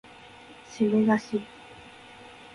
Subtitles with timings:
[0.67, 1.39] しめだし